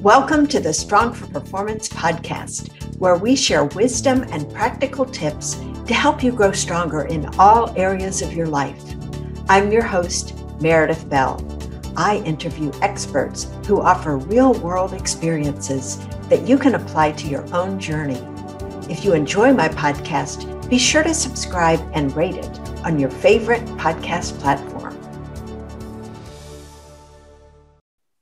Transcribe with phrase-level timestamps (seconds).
[0.00, 5.92] Welcome to the Strong for Performance podcast, where we share wisdom and practical tips to
[5.92, 8.82] help you grow stronger in all areas of your life.
[9.50, 11.38] I'm your host, Meredith Bell.
[11.98, 15.98] I interview experts who offer real world experiences
[16.30, 18.26] that you can apply to your own journey.
[18.88, 23.66] If you enjoy my podcast, be sure to subscribe and rate it on your favorite
[23.76, 24.79] podcast platform.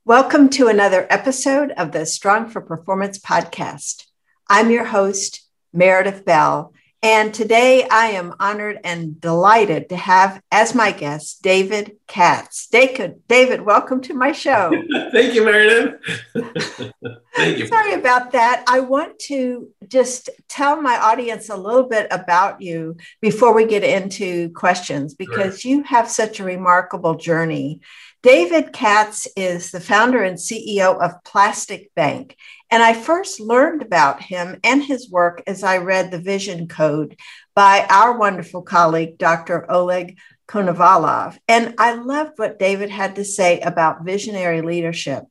[0.09, 4.07] Welcome to another episode of the Strong for Performance podcast.
[4.49, 10.73] I'm your host, Meredith Bell, and today I am honored and delighted to have as
[10.73, 12.65] my guest David Katz.
[12.67, 14.71] David, David welcome to my show.
[15.11, 16.01] Thank you, Meredith.
[17.35, 17.67] Thank you.
[17.67, 18.63] Sorry about that.
[18.67, 23.83] I want to just tell my audience a little bit about you before we get
[23.83, 25.71] into questions because sure.
[25.71, 27.81] you have such a remarkable journey.
[28.21, 32.35] David Katz is the founder and CEO of Plastic Bank.
[32.69, 37.17] And I first learned about him and his work as I read The Vision Code
[37.55, 39.71] by our wonderful colleague, Dr.
[39.71, 40.17] Oleg
[40.49, 41.37] Konovalov.
[41.47, 45.23] And I loved what David had to say about visionary leadership.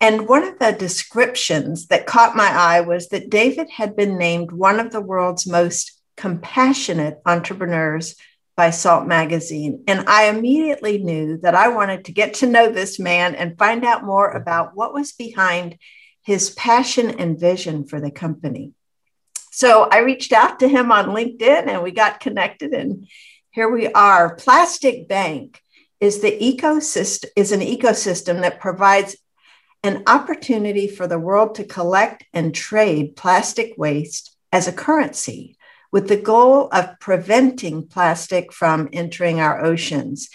[0.00, 4.52] And one of the descriptions that caught my eye was that David had been named
[4.52, 8.14] one of the world's most compassionate entrepreneurs
[8.58, 9.84] by Salt Magazine.
[9.86, 13.84] And I immediately knew that I wanted to get to know this man and find
[13.84, 14.42] out more mm-hmm.
[14.42, 15.78] about what was behind
[16.22, 18.72] his passion and vision for the company.
[19.52, 23.06] So I reached out to him on LinkedIn and we got connected and
[23.52, 24.34] here we are.
[24.34, 25.62] Plastic Bank
[26.00, 29.16] is the ecosystem is an ecosystem that provides
[29.84, 35.57] an opportunity for the world to collect and trade plastic waste as a currency
[35.90, 40.28] with the goal of preventing plastic from entering our oceans.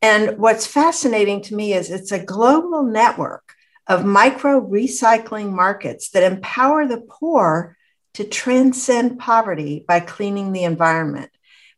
[0.00, 3.54] And what's fascinating to me is it's a global network
[3.86, 7.76] of micro recycling markets that empower the poor
[8.14, 11.30] to transcend poverty by cleaning the environment.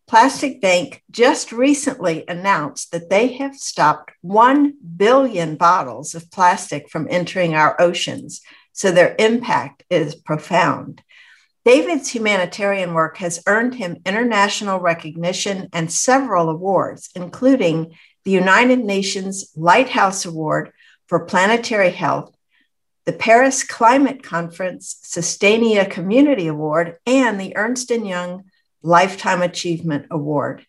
[0.07, 7.09] Plastic Bank just recently announced that they have stopped 1 billion bottles of plastic from
[7.11, 8.43] entering our oceans.
[8.73, 11.03] So their impact is profound.
[11.65, 19.51] David's humanitarian work has earned him international recognition and several awards, including the United Nations
[19.57, 20.73] Lighthouse Award
[21.09, 22.35] for Planetary Health,
[23.07, 28.45] the Paris Climate Conference Sustainia Community Award, and the Ernst & Young
[28.83, 30.67] Lifetime Achievement Award.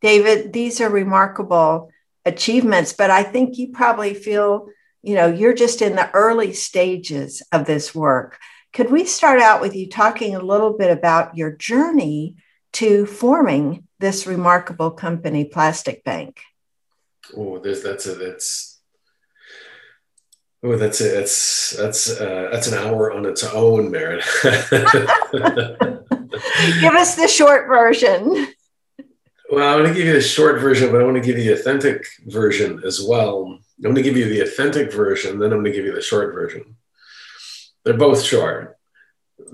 [0.00, 1.90] David, these are remarkable
[2.24, 4.68] achievements, but I think you probably feel,
[5.02, 8.38] you know, you're just in the early stages of this work.
[8.78, 12.36] Could we start out with you talking a little bit about your journey
[12.74, 16.40] to forming this remarkable company, Plastic Bank?
[17.36, 18.78] Oh, there's that's a that's
[20.62, 24.42] oh that's a, that's that's uh, that's an hour on its own, Meredith.
[26.80, 28.46] give us the short version.
[29.50, 31.52] Well, I want to give you the short version, but I want to give you
[31.52, 33.58] the authentic version as well.
[33.78, 36.00] I'm going to give you the authentic version, then I'm going to give you the
[36.00, 36.76] short version.
[37.84, 38.76] They're both short.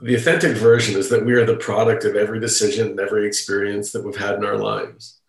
[0.02, 3.92] The authentic version is that we are the product of every decision and every experience
[3.92, 5.20] that we've had in our lives.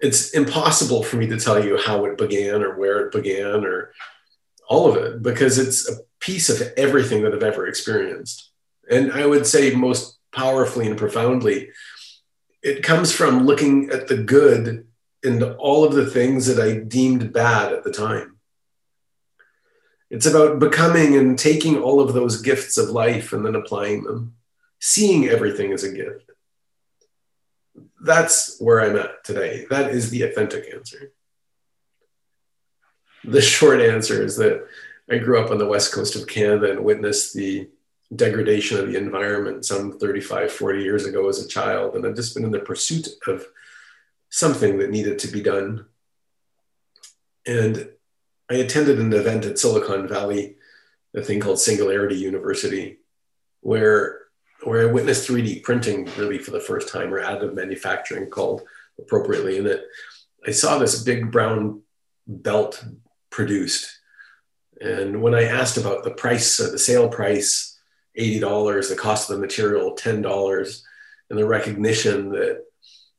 [0.00, 3.92] It's impossible for me to tell you how it began or where it began or
[4.68, 8.50] all of it because it's a piece of everything that I've ever experienced.
[8.88, 11.70] And I would say most powerfully and profoundly,
[12.62, 14.86] it comes from looking at the good
[15.22, 18.39] in all of the things that I deemed bad at the time.
[20.10, 24.34] It's about becoming and taking all of those gifts of life and then applying them,
[24.80, 26.30] seeing everything as a gift.
[28.02, 29.66] That's where I'm at today.
[29.70, 31.12] That is the authentic answer.
[33.22, 34.66] The short answer is that
[35.08, 37.68] I grew up on the west coast of Canada and witnessed the
[38.14, 41.94] degradation of the environment some 35, 40 years ago as a child.
[41.94, 43.46] And I've just been in the pursuit of
[44.30, 45.86] something that needed to be done.
[47.46, 47.90] And
[48.50, 50.56] I attended an event at Silicon Valley,
[51.14, 52.98] a thing called Singularity University,
[53.60, 54.18] where
[54.64, 58.62] where I witnessed 3D printing really for the first time, or additive manufacturing called
[58.98, 59.56] appropriately.
[59.56, 59.84] In it,
[60.46, 61.82] I saw this big brown
[62.26, 62.84] belt
[63.30, 64.00] produced.
[64.80, 67.78] And when I asked about the price, uh, the sale price,
[68.18, 70.82] $80, the cost of the material, $10,
[71.30, 72.64] and the recognition that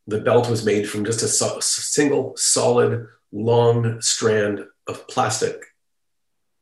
[0.06, 5.66] the belt was made from just a so- single solid long strand of plastic,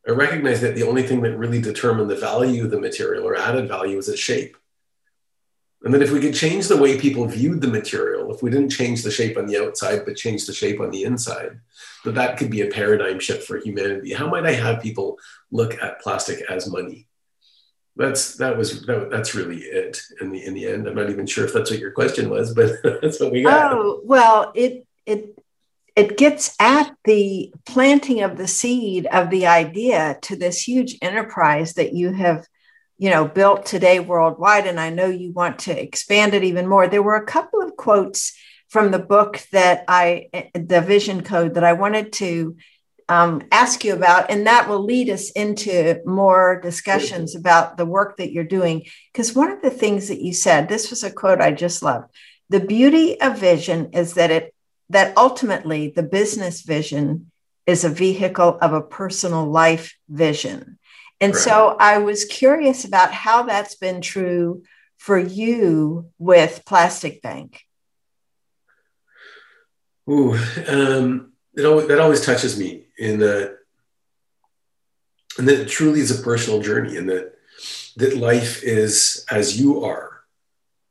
[0.08, 3.38] I recognized that the only thing that really determined the value of the material or
[3.38, 4.56] added value was its shape.
[5.84, 8.50] And that if we could change the way people viewed the material material, if we
[8.50, 11.60] didn't change the shape on the outside, but change the shape on the inside,
[12.06, 14.14] that that could be a paradigm shift for humanity.
[14.14, 15.18] How might I have people
[15.52, 17.08] look at plastic as money?
[17.96, 20.88] That's that was that, that's really it in the in the end.
[20.88, 23.74] I'm not even sure if that's what your question was, but that's what we got.
[23.74, 25.38] Oh well, it it
[26.00, 31.74] it gets at the planting of the seed of the idea to this huge enterprise
[31.74, 32.48] that you have
[32.98, 34.66] you know built today worldwide.
[34.66, 36.88] And i know you want to expand it even more.
[36.88, 38.34] There were a couple of quotes
[38.70, 42.56] from the book that i the vision code that i wanted to
[43.10, 48.18] um, ask you about and that will lead us into more discussions about the work
[48.18, 48.86] that you're doing.
[49.12, 52.08] Because one of the things that you said this was a quote i just loved
[52.50, 54.54] the beauty of vision is that it
[54.90, 57.32] that ultimately the business vision
[57.66, 60.80] is a vehicle of a personal life vision
[61.22, 61.42] and right.
[61.42, 64.64] so I was curious about how that's been true
[64.98, 67.62] for you with Plastic Bank.
[70.10, 70.36] Ooh,
[70.68, 73.58] um, it always, that always touches me in that,
[75.38, 77.36] and that it truly is a personal journey, and that
[77.98, 80.19] that life is as you are.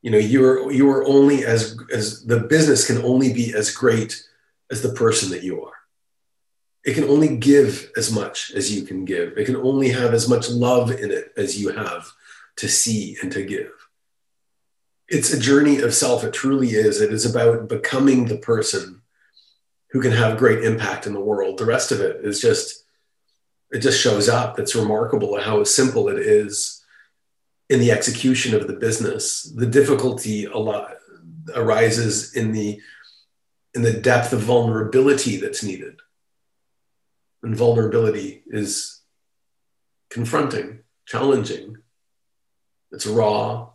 [0.03, 4.23] You know, you're you are only as as the business can only be as great
[4.71, 5.79] as the person that you are
[6.89, 9.37] it can only give as much as you can give.
[9.37, 12.11] It can only have as much love in it as you have
[12.57, 13.71] to see and to give.
[15.07, 16.25] It's a journey of self.
[16.25, 17.03] It truly is.
[17.03, 19.03] It is about becoming the person
[19.91, 21.59] who can have great impact in the world.
[21.59, 22.85] The rest of it is just,
[23.71, 24.59] it just shows up.
[24.59, 26.78] It's remarkable how simple it is
[27.69, 29.43] in the execution of the business.
[29.43, 30.97] The difficulty a lot
[31.55, 32.81] arises in the
[33.75, 36.01] in the depth of vulnerability that's needed
[37.43, 39.01] and vulnerability is
[40.11, 41.77] confronting, challenging.
[42.91, 43.71] It's raw,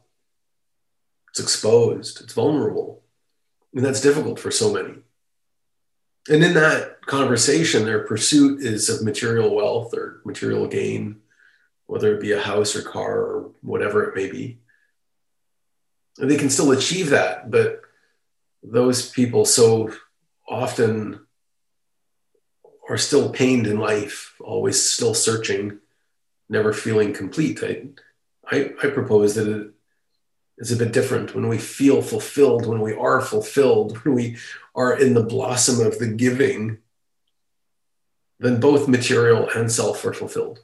[1.30, 3.04] it's exposed, it's vulnerable.
[3.74, 5.00] And that's difficult for so many.
[6.30, 11.22] And in that conversation, their pursuit is of material wealth or material gain,
[11.88, 14.60] whether it be a house or car or whatever it may be.
[16.18, 17.82] And they can still achieve that, but
[18.62, 19.92] those people so
[20.48, 21.20] often
[22.90, 25.80] are still pained in life, always still searching,
[26.50, 27.64] never feeling complete.
[27.64, 27.88] I,
[28.46, 29.72] I, I propose that it
[30.58, 34.38] is a bit different when we feel fulfilled, when we are fulfilled, when we
[34.76, 36.78] are in the blossom of the giving,
[38.40, 40.60] then both material and self are fulfilled.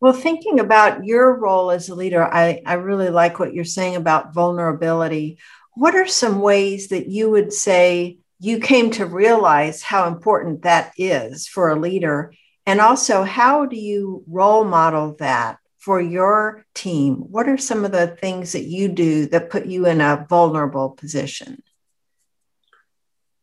[0.00, 3.96] Well, thinking about your role as a leader, I, I really like what you're saying
[3.96, 5.38] about vulnerability.
[5.74, 10.94] What are some ways that you would say you came to realize how important that
[10.96, 12.32] is for a leader.
[12.64, 17.16] And also, how do you role model that for your team?
[17.16, 20.90] What are some of the things that you do that put you in a vulnerable
[20.90, 21.62] position?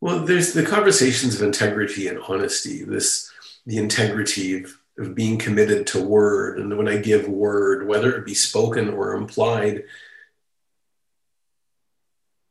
[0.02, 3.32] Well, there's the conversations of integrity and honesty, this
[3.68, 6.60] the integrity of, of being committed to word.
[6.60, 9.84] And when I give word, whether it be spoken or implied,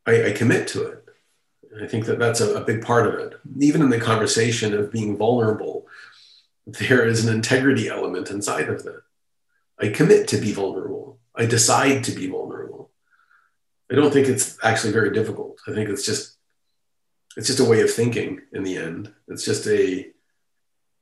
[0.06, 1.04] I, I commit to it.
[1.82, 3.40] I think that that's a, a big part of it.
[3.58, 5.86] Even in the conversation of being vulnerable,
[6.66, 9.02] there is an integrity element inside of that.
[9.78, 11.18] I commit to be vulnerable.
[11.34, 12.90] I decide to be vulnerable.
[13.90, 15.60] I don't think it's actually very difficult.
[15.66, 16.36] I think it's just
[17.36, 19.12] it's just a way of thinking in the end.
[19.28, 20.10] It's just a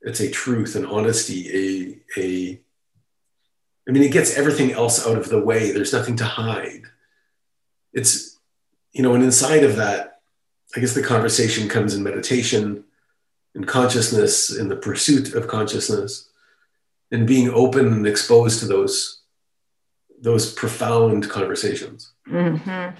[0.04, 2.60] it's a truth and honesty, a a
[3.88, 5.72] I mean it gets everything else out of the way.
[5.72, 6.82] There's nothing to hide.
[7.93, 8.38] It's
[8.93, 10.20] you know, and inside of that
[10.76, 12.84] I guess the conversation comes in meditation,
[13.55, 16.29] in consciousness, in the pursuit of consciousness,
[17.10, 19.22] and being open and exposed to those
[20.20, 22.12] those profound conversations.
[22.29, 22.96] Mm-hmm.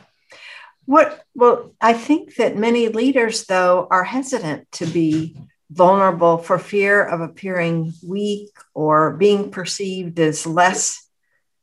[0.87, 1.25] What?
[1.35, 5.37] Well, I think that many leaders, though, are hesitant to be
[5.75, 11.09] vulnerable for fear of appearing weak or being perceived as less.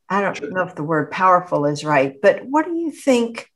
[0.09, 3.49] I don't know if the word powerful is right, but what do you think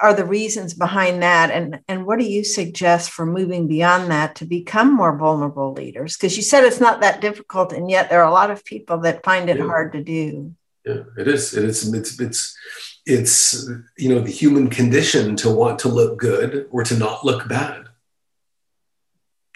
[0.00, 1.50] are the reasons behind that?
[1.50, 6.16] And and what do you suggest for moving beyond that to become more vulnerable leaders?
[6.16, 8.98] Because you said it's not that difficult and yet there are a lot of people
[8.98, 9.66] that find it yeah.
[9.66, 10.54] hard to do.
[10.84, 11.54] Yeah it is.
[11.54, 11.92] It is.
[11.92, 12.56] It's it's
[13.06, 17.48] it's you know the human condition to want to look good or to not look
[17.48, 17.89] bad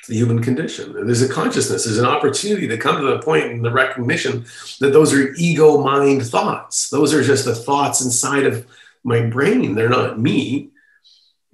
[0.07, 3.63] the human condition there's a consciousness there's an opportunity to come to the point in
[3.63, 4.45] the recognition
[4.81, 8.67] that those are ego mind thoughts those are just the thoughts inside of
[9.05, 9.75] my brain.
[9.75, 10.71] They're not me.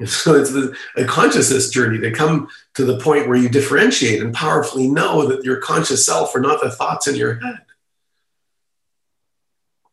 [0.06, 4.32] So it's the, a consciousness journey to come to the point where you differentiate and
[4.32, 7.58] powerfully know that your conscious self are not the thoughts in your head.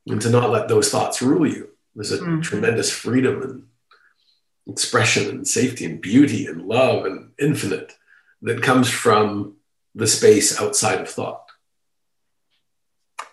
[0.08, 1.72] And to not let those thoughts rule you.
[1.94, 2.40] There's a mm-hmm.
[2.40, 3.64] tremendous freedom and
[4.66, 7.92] expression and safety and beauty and love and infinite
[8.42, 9.56] that comes from
[9.96, 11.44] the space outside of thought.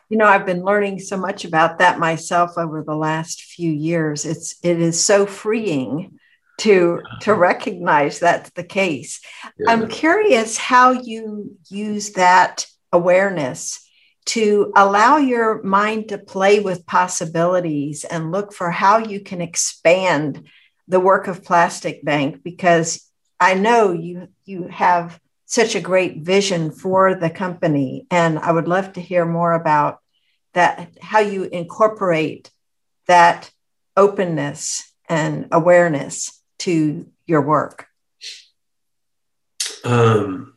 [0.08, 4.25] You know, I've been learning so much about that myself over the last few years.
[4.25, 6.18] It's it is so freeing
[6.58, 7.40] to to uh-huh.
[7.40, 9.20] recognize that's the case.
[9.58, 9.73] Yeah.
[9.73, 13.80] I'm curious how you use that awareness
[14.26, 20.46] to allow your mind to play with possibilities and look for how you can expand
[20.88, 23.11] the work of Plastic Bank because
[23.44, 28.68] I know you you have such a great vision for the company and I would
[28.68, 29.98] love to hear more about
[30.54, 32.50] that how you incorporate
[33.06, 33.50] that
[33.96, 37.86] openness and awareness to your work?
[39.84, 40.54] Um,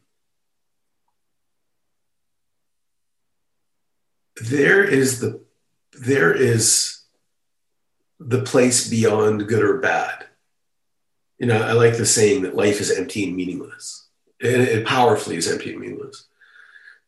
[4.50, 5.44] there is the
[5.91, 7.01] there is
[8.17, 10.26] the place beyond good or bad.
[11.39, 14.08] You know, I like the saying that life is empty and meaningless.
[14.41, 16.25] And it powerfully is empty and meaningless.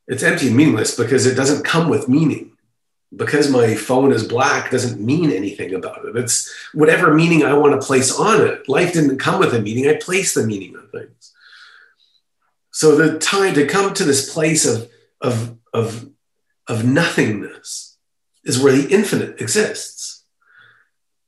[0.08, 2.50] It's empty and meaningless because it doesn't come with meaning
[3.16, 6.16] because my phone is black doesn't mean anything about it.
[6.16, 8.70] It's whatever meaning I want to place on it.
[8.70, 11.34] Life didn't come with a meaning, I place the meaning on things.
[12.72, 14.90] So the time to come to this place of,
[15.22, 16.10] of, of,
[16.68, 17.98] of nothingness
[18.44, 20.19] is where the infinite exists.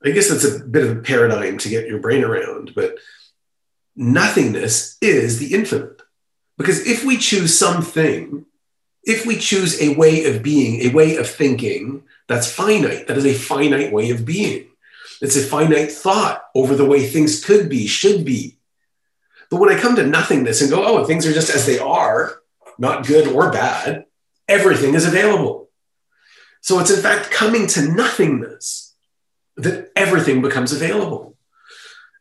[0.03, 2.97] I guess that's a bit of a paradigm to get your brain around, but
[3.95, 6.01] nothingness is the infinite.
[6.57, 8.45] Because if we choose something
[9.03, 13.25] if we choose a way of being, a way of thinking that's finite, that is
[13.25, 14.67] a finite way of being.
[15.21, 18.57] It's a finite thought over the way things could be, should be.
[19.49, 22.41] But when I come to nothingness and go, oh, things are just as they are,
[22.77, 24.05] not good or bad,
[24.47, 25.69] everything is available.
[26.61, 28.90] So it's in fact coming to nothingness
[29.57, 31.35] that everything becomes available.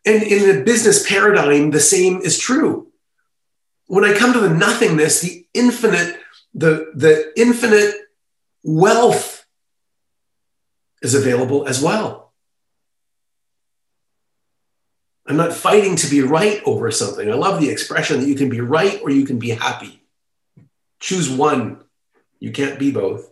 [0.05, 2.89] And in the business paradigm, the same is true.
[3.87, 6.17] When I come to the nothingness, the infinite
[6.55, 7.95] the, the infinite
[8.65, 9.47] wealth
[11.03, 12.33] is available as well.
[15.27, 17.31] I'm not fighting to be right over something.
[17.31, 20.03] I love the expression that you can be right or you can be happy.
[20.99, 21.85] Choose one.
[22.41, 23.30] You can't be both.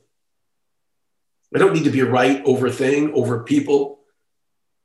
[1.54, 4.00] I don't need to be right over thing, over people.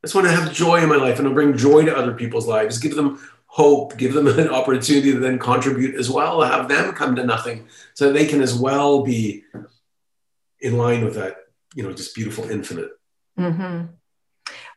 [0.04, 2.48] I just want to have joy in my life and bring joy to other people's
[2.48, 6.94] lives, give them hope, give them an opportunity to then contribute as well, have them
[6.94, 9.44] come to nothing so they can as well be
[10.60, 11.38] in line with that,
[11.76, 12.92] you know, just beautiful infinite.
[13.38, 13.88] Mm-hmm.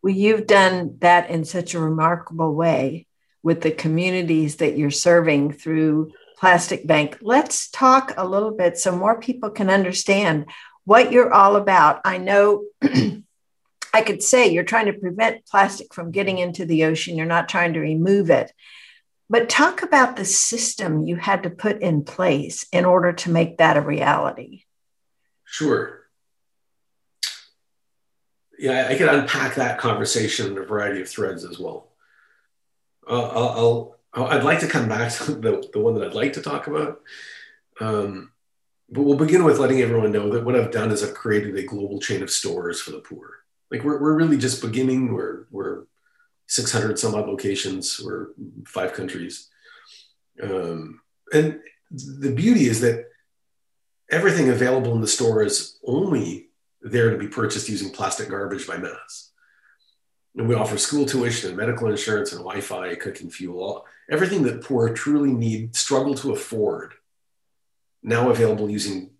[0.03, 3.07] Well, you've done that in such a remarkable way
[3.43, 7.19] with the communities that you're serving through Plastic Bank.
[7.23, 10.47] Let's talk a little bit so more people can understand
[10.87, 12.01] what you're all about.
[12.05, 17.17] I know I could say you're trying to prevent plastic from getting into the ocean,
[17.17, 18.53] you're not trying to remove it.
[19.29, 23.59] But talk about the system you had to put in place in order to make
[23.59, 24.63] that a reality.
[25.45, 26.05] Sure.
[28.59, 31.91] Yeah, I could unpack that conversation in a variety of threads as well.
[33.09, 36.35] Uh, I'll, I'll, I'd like to come back to the, the one that I'd like
[36.35, 37.01] to talk about.
[37.81, 38.31] Um,
[38.89, 41.65] but we'll begin with letting everyone know that what I've done is I've created a
[41.65, 43.41] global chain of stores for the poor.
[43.71, 45.13] Like we're, we're really just beginning.
[45.13, 45.85] We're we're
[46.47, 48.01] 600 some odd locations.
[48.03, 48.29] We're
[48.65, 49.49] five countries.
[50.41, 51.01] Um,
[51.33, 51.59] and
[51.91, 53.07] the beauty is that
[54.11, 56.49] everything available in the store is only
[56.81, 59.33] there to be purchased using plastic garbage by mass.
[60.37, 64.93] And we offer school tuition and medical insurance and wi-fi cooking fuel everything that poor
[64.93, 66.95] truly need struggle to afford
[68.03, 69.11] now available using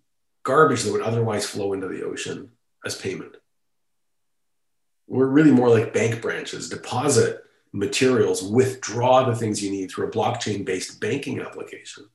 [0.43, 2.51] garbage that would otherwise flow into the ocean
[2.85, 3.35] as payment
[5.07, 7.43] we're really more like bank branches, deposit
[7.73, 12.05] materials, withdraw the things you need through a blockchain based banking application.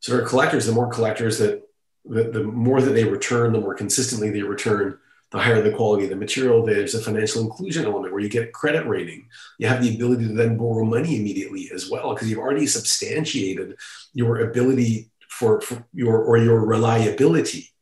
[0.00, 1.62] So our collectors, the more collectors that
[2.04, 4.98] the, the more that they return, the more consistently they return,
[5.30, 6.64] the higher the quality of the material.
[6.64, 9.28] There's a financial inclusion element where you get credit rating.
[9.58, 13.76] You have the ability to then borrow money immediately as well, because you've already substantiated
[14.12, 17.74] your ability for, for your or your reliability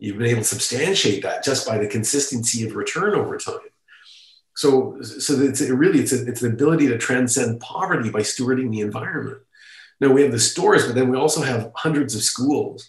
[0.00, 3.58] you've been able to substantiate that just by the consistency of return over time.
[4.56, 8.70] So, so it's it really it's a, it's an ability to transcend poverty by stewarding
[8.70, 9.38] the environment.
[10.00, 12.88] Now we have the stores, but then we also have hundreds of schools,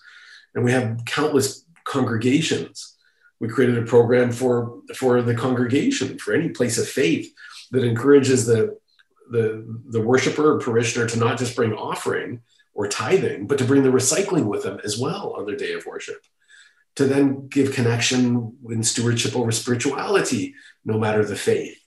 [0.56, 2.98] and we have countless congregations.
[3.40, 7.32] We created a program for for the congregation for any place of faith
[7.72, 8.78] that encourages the
[9.30, 12.42] the the worshiper or parishioner to not just bring offering
[12.74, 15.86] or tithing, but to bring the recycling with them as well on their day of
[15.86, 16.24] worship
[16.96, 21.78] to then give connection and stewardship over spirituality, no matter the faith.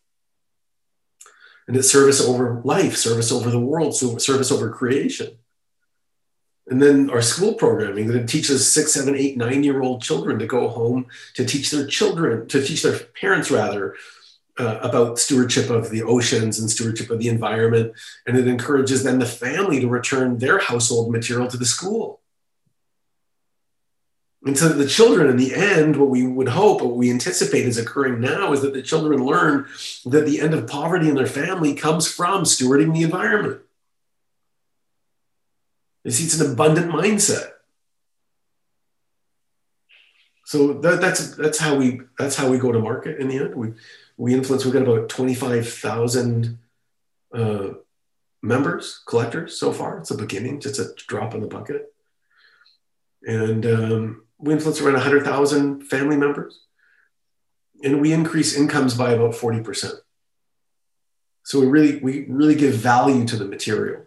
[1.67, 5.39] And it's service over life, service over the world, service over creation.
[6.67, 10.47] And then our school programming that teaches six, seven, eight, nine year old children to
[10.47, 13.95] go home to teach their children, to teach their parents rather,
[14.59, 17.93] uh, about stewardship of the oceans and stewardship of the environment.
[18.27, 22.21] And it encourages then the family to return their household material to the school.
[24.45, 27.79] And so the children, in the end, what we would hope, what we anticipate is
[27.79, 29.67] occurring now, is that the children learn
[30.05, 33.63] that the end of poverty in their family comes from stewarding the environment.
[36.05, 37.54] You see, it's an abundant mindset.
[40.45, 43.55] So that, that's that's how we that's how we go to market in the end.
[43.55, 43.73] We
[44.17, 44.65] we influence.
[44.65, 46.59] We've got about twenty five thousand
[47.33, 47.71] uh,
[48.45, 49.99] members, collectors so far.
[49.99, 51.93] It's a beginning, just a drop in the bucket.
[53.27, 56.61] And um, we influence around 100,000 family members.
[57.83, 59.95] And we increase incomes by about 40%.
[61.43, 64.03] So we really, we really give value to the material.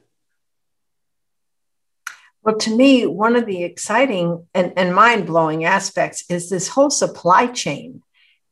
[2.47, 6.89] Well, to me, one of the exciting and, and mind blowing aspects is this whole
[6.89, 8.03] supply chain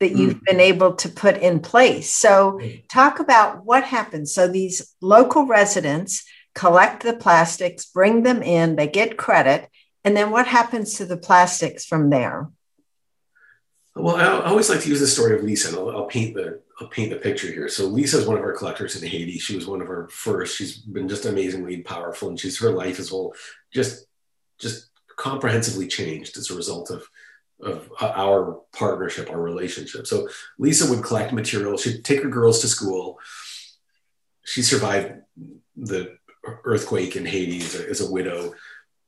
[0.02, 0.44] that you've mm.
[0.44, 2.14] been able to put in place.
[2.14, 2.86] So, mm.
[2.90, 4.34] talk about what happens.
[4.34, 9.70] So, these local residents collect the plastics, bring them in, they get credit,
[10.04, 12.50] and then what happens to the plastics from there?
[13.96, 16.60] Well, I always like to use the story of Lisa, and I'll, I'll, paint the
[16.92, 17.70] paint the picture here.
[17.70, 19.40] So Lisa is one of our collectors in Haiti.
[19.40, 20.58] She was one of our first.
[20.58, 23.34] She's been just amazingly powerful, and she's her life as well
[23.74, 24.06] just
[24.60, 27.08] just comprehensively changed as a result of
[27.62, 30.06] of uh, our partnership, our relationship.
[30.06, 30.28] So
[30.60, 31.78] Lisa would collect material.
[31.78, 33.18] She'd take her girls to school.
[34.44, 35.14] She survived
[35.78, 36.18] the
[36.66, 38.54] earthquake in Haiti as a, as a widow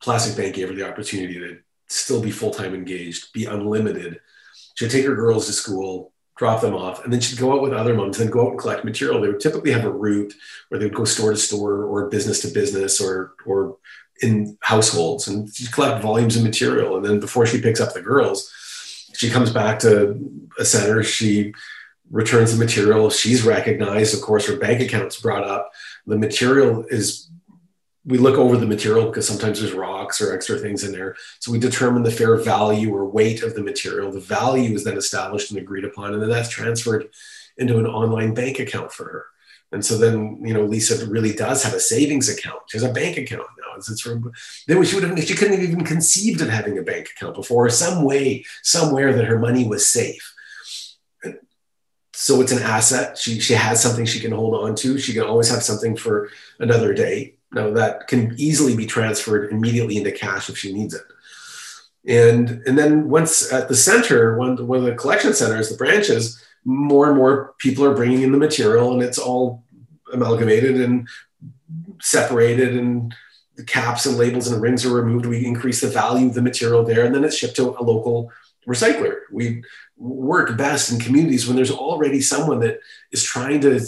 [0.02, 1.58] Plastic Bank gave her the opportunity to
[1.88, 4.20] still be full time engaged, be unlimited.
[4.76, 7.74] She'd take her girls to school, drop them off, and then she'd go out with
[7.74, 9.20] other moms and go out and collect material.
[9.20, 10.34] They would typically have a route
[10.70, 13.77] where they would go store to store or business to business or or
[14.22, 16.96] in households and she'd collect volumes of material.
[16.98, 18.51] And then before she picks up the girls,
[19.15, 20.20] she comes back to
[20.58, 21.03] a center.
[21.03, 21.53] She
[22.09, 23.09] returns the material.
[23.09, 24.14] She's recognized.
[24.14, 25.72] Of course, her bank account's brought up.
[26.05, 27.29] The material is
[28.07, 31.17] we look over the material because sometimes there's rocks or extra things in there.
[31.39, 34.11] So we determine the fair value or weight of the material.
[34.11, 37.09] The value is then established and agreed upon, and then that's transferred
[37.57, 39.25] into an online bank account for her.
[39.74, 42.61] And so then, you know, Lisa really does have a savings account.
[42.67, 43.75] She has a bank account now.
[43.75, 44.31] It's, it's from,
[44.67, 47.70] then she would have, she couldn't have even conceived of having a bank account before,
[47.70, 50.33] some way, somewhere that her money was safe.
[52.13, 53.17] So it's an asset.
[53.17, 54.98] She, she has something she can hold on to.
[54.98, 59.98] She can always have something for another day now that can easily be transferred immediately
[59.98, 61.03] into cash if she needs it.
[62.07, 66.42] And, and then once at the center, one, one of the collection centers, the branches,
[66.64, 69.64] more and more people are bringing in the material and it's all
[70.14, 71.07] amalgamated and
[72.01, 73.14] separated and
[73.55, 75.25] the caps and labels and rings are removed.
[75.25, 78.31] We increase the value of the material there and then it's shipped to a local
[78.68, 79.22] recycler.
[79.31, 79.64] We
[79.98, 82.79] work best in communities when there's already someone that
[83.12, 83.79] is trying to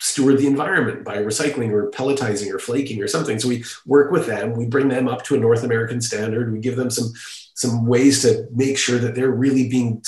[0.00, 3.38] steward the environment by recycling or pelletizing or flaking or something.
[3.38, 6.60] So we work with them, we bring them up to a North American standard, we
[6.60, 7.12] give them some
[7.54, 10.00] some ways to make sure that they're really being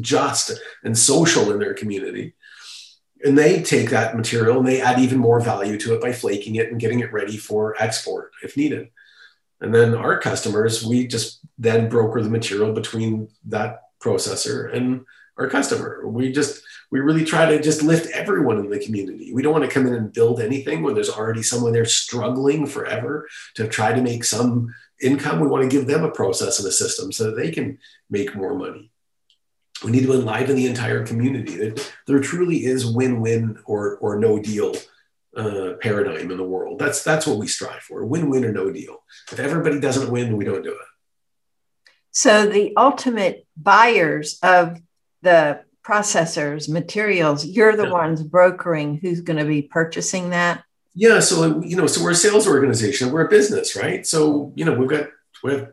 [0.00, 0.52] just
[0.84, 2.34] and social in their community.
[3.24, 6.56] And they take that material and they add even more value to it by flaking
[6.56, 8.90] it and getting it ready for export if needed.
[9.62, 15.04] And then our customers, we just then broker the material between that processor and
[15.38, 16.06] our customer.
[16.06, 19.32] We just we really try to just lift everyone in the community.
[19.32, 22.66] We don't want to come in and build anything when there's already someone there struggling
[22.66, 25.40] forever to try to make some income.
[25.40, 27.78] We want to give them a process and a system so that they can
[28.10, 28.90] make more money.
[29.84, 31.72] We need to enliven the entire community.
[32.06, 34.74] There truly is win-win or or no deal
[35.34, 36.78] uh, paradigm in the world.
[36.78, 39.02] That's that's what we strive for: win-win or no deal.
[39.32, 40.88] If everybody doesn't win, we don't do it.
[42.10, 44.82] So the ultimate buyers of
[45.22, 47.92] the processors, materials, you're the yeah.
[47.92, 50.64] ones brokering who's going to be purchasing that?
[50.94, 51.20] Yeah.
[51.20, 54.06] So, you know, so we're a sales organization, we're a business, right?
[54.06, 55.08] So, you know, we've got,
[55.42, 55.72] we have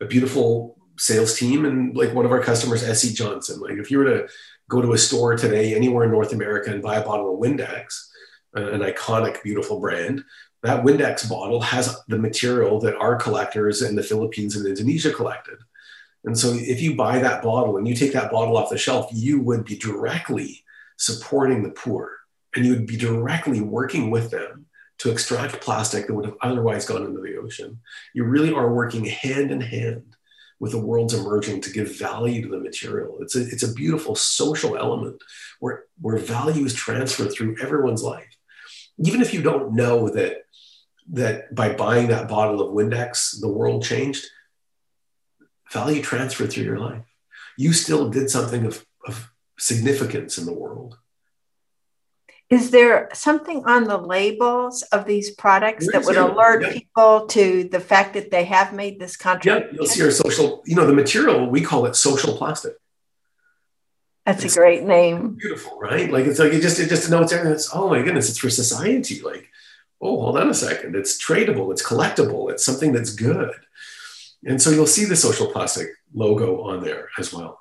[0.00, 3.60] a beautiful sales team and like one of our customers, SC Johnson.
[3.60, 4.28] Like if you were to
[4.68, 8.08] go to a store today, anywhere in North America and buy a bottle of Windex,
[8.54, 10.24] an iconic, beautiful brand,
[10.62, 15.58] that Windex bottle has the material that our collectors in the Philippines and Indonesia collected.
[16.26, 19.08] And so if you buy that bottle and you take that bottle off the shelf,
[19.12, 20.64] you would be directly
[20.96, 22.10] supporting the poor
[22.54, 24.66] and you would be directly working with them
[24.98, 27.80] to extract plastic that would have otherwise gone into the ocean.
[28.14, 30.16] You really are working hand in hand
[30.58, 33.18] with the world's emerging to give value to the material.
[33.20, 35.22] It's a, it's a beautiful social element
[35.60, 38.36] where, where value is transferred through everyone's life.
[38.98, 40.42] even if you don't know that
[41.12, 44.26] that by buying that bottle of Windex, the world changed,
[45.80, 47.06] value transferred through your life.
[47.56, 48.74] You still did something of,
[49.06, 49.14] of
[49.58, 50.98] significance in the world.
[52.48, 56.72] Is there something on the labels of these products that would alert yeah.
[56.78, 59.68] people to the fact that they have made this contribution?
[59.68, 62.74] Yeah, you'll see our social, you know, the material, we call it social plastic.
[64.24, 65.34] That's it's a great name.
[65.34, 66.08] Beautiful, right?
[66.14, 67.54] Like it's like it just it just notes everything.
[67.54, 69.20] It's oh my goodness, it's for society.
[69.30, 69.44] Like,
[70.00, 70.96] oh, hold on a second.
[71.00, 73.54] It's tradable, it's collectible, it's something that's good.
[74.46, 77.60] And so you'll see the social plastic logo on there as well.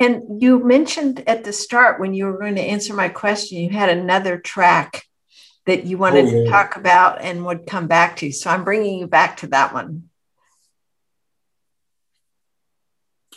[0.00, 3.70] And you mentioned at the start when you were going to answer my question, you
[3.70, 5.04] had another track
[5.66, 6.44] that you wanted oh, yeah.
[6.44, 8.32] to talk about and would come back to.
[8.32, 10.08] So I'm bringing you back to that one.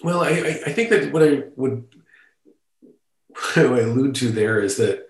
[0.01, 1.87] Well, I, I think that what I would
[3.55, 5.05] what I allude to there is that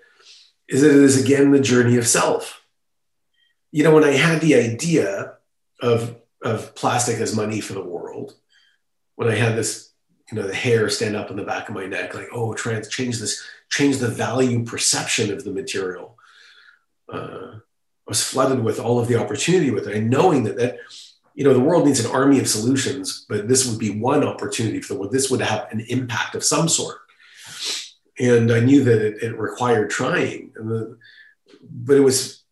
[0.67, 2.63] is that it is again the journey of self.
[3.71, 5.33] You know, when I had the idea
[5.81, 6.15] of
[6.45, 8.35] of plastic as money for the world,
[9.15, 9.91] when I had this
[10.31, 12.89] you know the hair stand up in the back of my neck like oh trans
[12.89, 16.17] change this change the value perception of the material.
[17.11, 17.59] Uh,
[18.07, 20.77] i was flooded with all of the opportunity with it and knowing that that
[21.35, 24.81] you know the world needs an army of solutions but this would be one opportunity
[24.81, 25.11] for the world.
[25.11, 26.97] This would have an impact of some sort.
[28.19, 30.97] And i knew that it, it required trying the,
[31.69, 32.44] but it was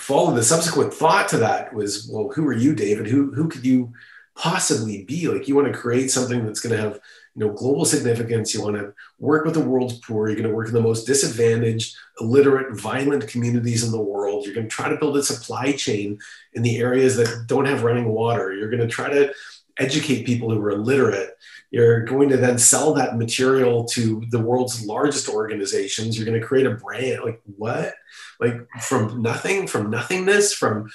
[0.00, 3.06] followed the subsequent thought to that was well who are you david?
[3.06, 3.92] Who, who could you
[4.34, 5.28] possibly be?
[5.28, 7.00] Like you want to create something that's going to have
[7.34, 8.54] you know global significance.
[8.54, 10.28] You want to work with the world's poor.
[10.28, 14.44] You're going to work in the most disadvantaged illiterate violent communities in the world.
[14.44, 16.18] You're going to try to build a supply chain
[16.54, 18.52] in the areas that don't have running water.
[18.54, 19.32] You're going to try to
[19.80, 21.36] educate people who are illiterate
[21.70, 26.16] you're going to then sell that material to the world's largest organizations.
[26.16, 27.94] You're going to create a brand like what?
[28.40, 30.90] Like from nothing from nothingness from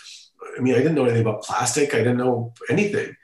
[0.58, 1.94] i mean i didn't know anything about plastic.
[1.94, 3.16] I didn't know anything.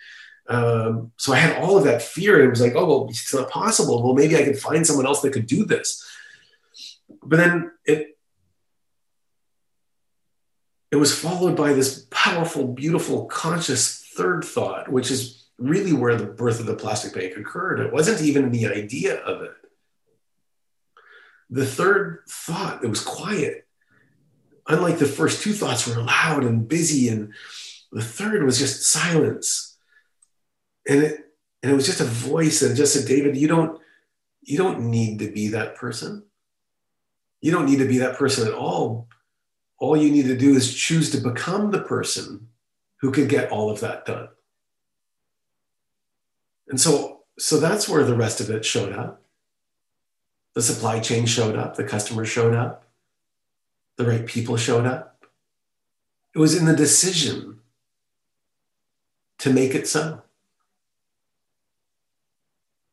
[0.47, 3.49] Um, so I had all of that fear, it was like, oh well, it's not
[3.49, 4.03] possible.
[4.03, 6.05] Well, maybe I could find someone else that could do this.
[7.23, 8.17] But then it
[10.91, 16.25] it was followed by this powerful, beautiful, conscious third thought, which is really where the
[16.25, 17.79] birth of the plastic bank occurred.
[17.79, 19.53] It wasn't even the idea of it.
[21.49, 23.67] The third thought, it was quiet.
[24.67, 27.33] Unlike the first two thoughts were loud and busy, and
[27.91, 29.71] the third was just silence
[30.87, 31.17] and it
[31.63, 33.79] and it was just a voice that just said, David, you don't
[34.41, 36.23] you don't need to be that person.
[37.39, 39.07] You don't need to be that person at all.
[39.77, 42.47] All you need to do is choose to become the person
[42.99, 44.29] who can get all of that done.
[46.71, 49.21] And so, so that's where the rest of it showed up.
[50.53, 52.85] The supply chain showed up, the customer showed up,
[53.97, 55.25] the right people showed up.
[56.33, 57.59] It was in the decision
[59.39, 60.21] to make it so.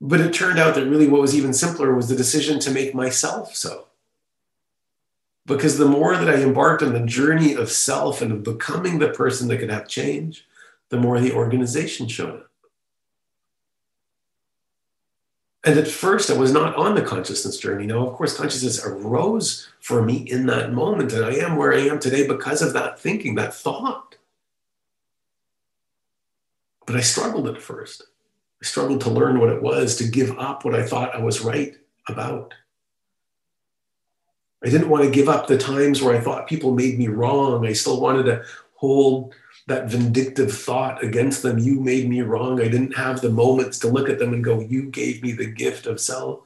[0.01, 2.95] But it turned out that really what was even simpler was the decision to make
[2.97, 3.87] myself so.
[5.47, 9.11] Because the more that I embarked on the journey of self and of becoming the
[9.11, 10.47] person that could have change,
[10.89, 12.48] the more the organization showed up.
[15.65, 17.87] And at first, I was not on the consciousness journey.
[17.87, 21.81] Now, of course, consciousness arose for me in that moment, and I am where I
[21.81, 24.17] am today because of that thinking, that thought.
[26.87, 28.05] But I struggled at first.
[28.63, 31.41] I struggled to learn what it was to give up what I thought I was
[31.41, 31.77] right
[32.09, 32.55] about.
[34.65, 37.67] I didn't want to give up the times where I thought people made me wrong.
[37.67, 38.45] I still wanted to
[38.75, 39.35] hold
[39.69, 41.59] that vindictive thought against them.
[41.59, 42.61] You made me wrong.
[42.61, 45.47] I didn't have the moments to look at them and go, You gave me the
[45.47, 46.41] gift of self.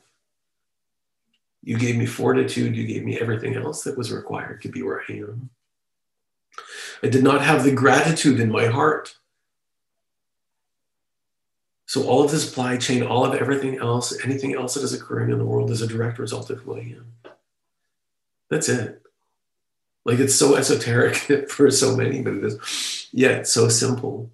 [1.64, 2.76] You gave me fortitude.
[2.76, 5.50] You gave me everything else that was required to be where I am.
[7.02, 9.16] I did not have the gratitude in my heart
[11.92, 15.30] so all of the supply chain, all of everything else, anything else that is occurring
[15.30, 17.12] in the world is a direct result of who I am.
[18.48, 19.01] That's it.
[20.04, 24.30] Like it's so esoteric for so many, but it is, yeah, so simple.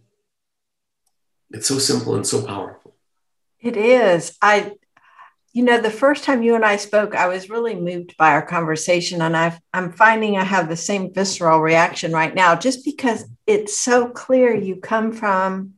[1.51, 2.95] It's so simple and so powerful.
[3.61, 4.37] It is.
[4.41, 4.73] I,
[5.53, 8.45] you know, the first time you and I spoke, I was really moved by our
[8.45, 13.25] conversation, and i am finding I have the same visceral reaction right now, just because
[13.47, 15.75] it's so clear you come from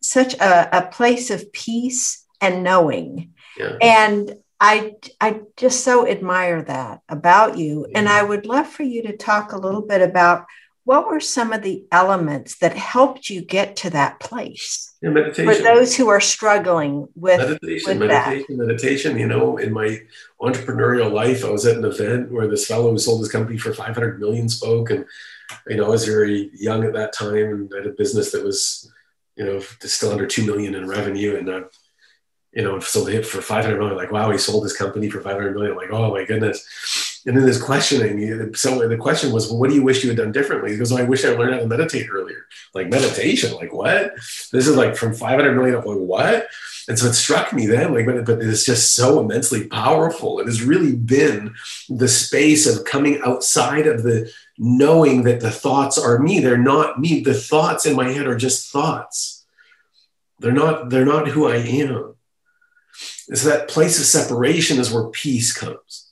[0.00, 3.34] such a, a place of peace and knowing.
[3.58, 3.76] Yeah.
[3.80, 7.86] And I I just so admire that about you.
[7.88, 7.98] Yeah.
[7.98, 10.46] And I would love for you to talk a little bit about
[10.88, 14.94] what were some of the elements that helped you get to that place?
[15.02, 15.54] Yeah, meditation.
[15.54, 18.66] For those who are struggling with meditation, with meditation, that.
[18.66, 19.18] meditation.
[19.18, 20.00] You know, in my
[20.40, 23.74] entrepreneurial life, I was at an event where this fellow who sold his company for
[23.74, 25.04] 500 million spoke, and
[25.68, 28.42] you know, I was very young at that time and I had a business that
[28.42, 28.90] was,
[29.36, 31.60] you know, still under two million in revenue, and uh,
[32.52, 33.96] you know, sold it for 500 million.
[33.96, 35.76] Like, wow, he sold his company for 500 million.
[35.76, 36.66] Like, oh my goodness
[37.28, 38.54] and then there's questioning.
[38.54, 40.70] So the question was, well, what do you wish you had done differently?
[40.70, 42.46] He goes, oh, I wish I learned how to meditate earlier.
[42.74, 44.14] Like meditation, like what?
[44.50, 46.46] This is like from 500 million up, like what?
[46.88, 50.38] And so it struck me then, like, but, but it's just so immensely powerful.
[50.38, 51.54] It has really been
[51.90, 56.40] the space of coming outside of the knowing that the thoughts are me.
[56.40, 57.20] They're not me.
[57.20, 59.44] The thoughts in my head are just thoughts.
[60.38, 62.14] They're not, they're not who I am.
[63.28, 66.08] It's that place of separation is where peace comes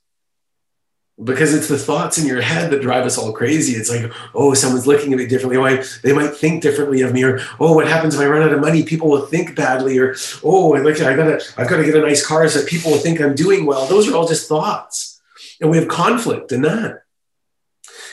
[1.22, 3.72] because it's the thoughts in your head that drive us all crazy.
[3.72, 5.56] It's like, oh, someone's looking at me differently.
[5.56, 8.52] Oh, they might think differently of me, or oh, what happens if I run out
[8.52, 8.82] of money?
[8.82, 12.00] People will think badly, or oh, I like I gotta I've got to get a
[12.00, 13.86] nice car so that people will think I'm doing well.
[13.86, 15.20] Those are all just thoughts,
[15.60, 17.02] and we have conflict in that.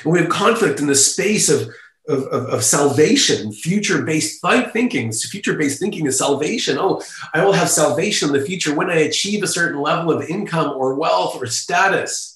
[0.03, 1.73] And we have conflict in the space of
[2.07, 5.11] of, of, of salvation, future-based thinking.
[5.11, 6.77] Future-based thinking is salvation.
[6.77, 7.01] Oh,
[7.33, 10.73] I will have salvation in the future when I achieve a certain level of income
[10.75, 12.33] or wealth or status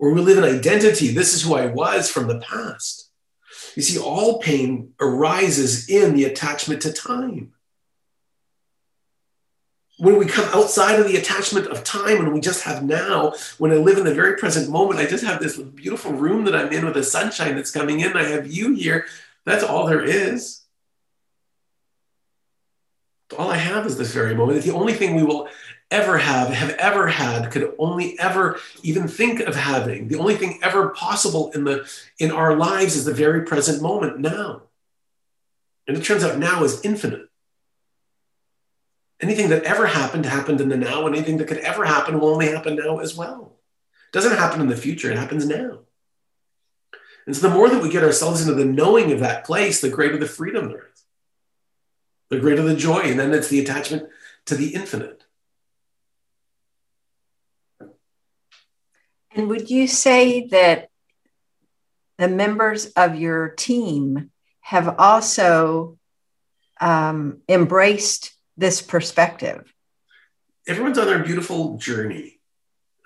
[0.00, 1.08] or we live in identity.
[1.08, 3.10] This is who I was from the past.
[3.76, 7.52] You see, all pain arises in the attachment to time.
[10.00, 13.70] When we come outside of the attachment of time and we just have now, when
[13.70, 16.72] I live in the very present moment, I just have this beautiful room that I'm
[16.72, 18.16] in with the sunshine that's coming in.
[18.16, 19.04] I have you here.
[19.44, 20.62] That's all there is.
[23.38, 24.62] All I have is this very moment.
[24.62, 25.48] The only thing we will
[25.90, 30.08] ever have, have ever had, could only ever even think of having.
[30.08, 31.86] The only thing ever possible in the
[32.18, 34.62] in our lives is the very present moment now.
[35.86, 37.29] And it turns out now is infinite.
[39.20, 42.30] Anything that ever happened happened in the now, and anything that could ever happen will
[42.30, 43.58] only happen now as well.
[44.08, 45.80] It doesn't happen in the future, it happens now.
[47.26, 49.90] And so the more that we get ourselves into the knowing of that place, the
[49.90, 51.04] greater the freedom there is,
[52.30, 53.00] the greater the joy.
[53.02, 54.08] And then it's the attachment
[54.46, 55.22] to the infinite.
[59.32, 60.88] And would you say that
[62.18, 64.30] the members of your team
[64.60, 65.98] have also
[66.80, 69.72] um, embraced this perspective?
[70.68, 72.38] Everyone's on their beautiful journey.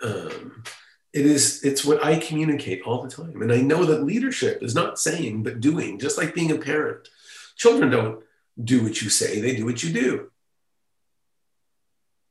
[0.03, 0.65] Um,
[1.13, 4.75] it is it's what I communicate all the time, and I know that leadership is
[4.75, 7.09] not saying but doing, just like being a parent.
[7.57, 8.25] Children don't
[8.63, 10.31] do what you say; they do what you do.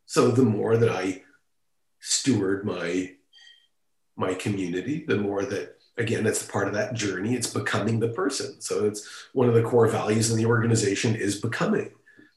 [0.06, 1.24] So the more that I
[2.00, 3.14] steward my
[4.18, 8.60] my community, the more that again it's part of that journey it's becoming the person
[8.60, 11.92] so it's one of the core values in the organization is becoming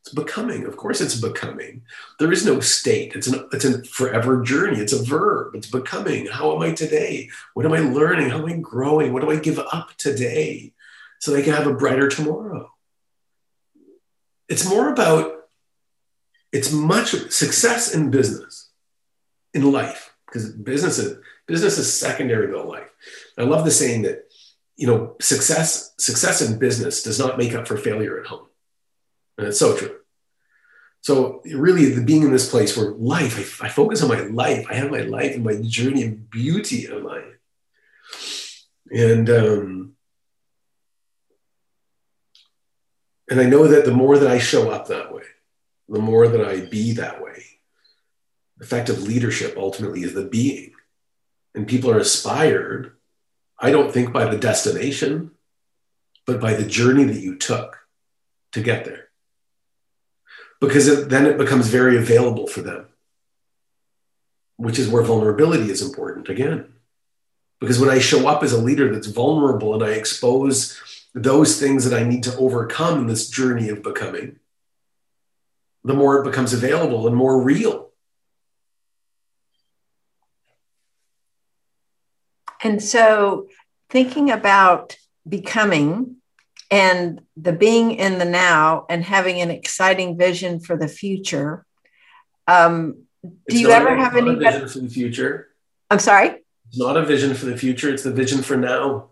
[0.06, 1.82] it's becoming of course it's becoming.
[2.18, 3.14] There is no state.
[3.14, 4.78] It's an it's a forever journey.
[4.78, 5.54] It's a verb.
[5.54, 6.26] It's becoming.
[6.26, 7.28] How am i today?
[7.54, 8.30] What am i learning?
[8.30, 9.12] How am i growing?
[9.12, 10.72] What do i give up today
[11.20, 12.70] so that i can have a brighter tomorrow?
[14.48, 15.32] It's more about
[16.52, 18.70] it's much success in business
[19.52, 22.90] in life because business is Business is secondary to life.
[23.38, 24.24] I love the saying that,
[24.76, 28.46] you know, success, success in business does not make up for failure at home.
[29.38, 29.96] And it's so true.
[31.02, 34.66] So really the being in this place where life, I, I focus on my life.
[34.68, 37.24] I have my life and my journey and beauty of life.
[38.90, 39.92] And um,
[43.28, 45.24] and I know that the more that I show up that way,
[45.88, 47.42] the more that I be that way,
[48.56, 50.72] the effective leadership ultimately is the being
[51.56, 52.92] and people are inspired,
[53.58, 55.32] I don't think by the destination,
[56.26, 57.78] but by the journey that you took
[58.52, 59.05] to get there.
[60.60, 62.86] Because it, then it becomes very available for them,
[64.56, 66.72] which is where vulnerability is important again.
[67.60, 70.80] Because when I show up as a leader that's vulnerable and I expose
[71.14, 74.38] those things that I need to overcome in this journey of becoming,
[75.84, 77.86] the more it becomes available and more real
[82.62, 83.48] And so,
[83.90, 84.96] thinking about
[85.28, 86.16] becoming
[86.70, 91.64] and the being in the now and having an exciting vision for the future.
[92.46, 93.04] Um,
[93.48, 95.48] do you ever have any vision for the future?
[95.90, 96.44] I'm sorry.
[96.68, 97.92] It's not a vision for the future.
[97.92, 99.10] It's the vision for now.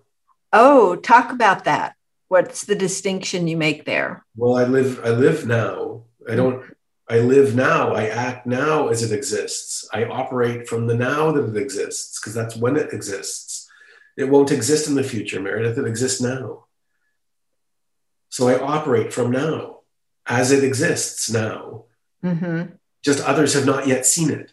[0.52, 1.94] Oh, talk about that.
[2.28, 4.24] What's the distinction you make there?
[4.36, 5.00] Well, I live.
[5.04, 6.04] I live now.
[6.28, 6.64] I don't.
[7.08, 7.92] I live now.
[7.92, 9.88] I act now as it exists.
[9.92, 13.68] I operate from the now that it exists because that's when it exists.
[14.16, 15.76] It won't exist in the future, Meredith.
[15.76, 16.64] It exists now.
[18.34, 19.82] So I operate from now
[20.26, 21.84] as it exists now.
[22.24, 22.74] Mm-hmm.
[23.00, 24.50] Just others have not yet seen it.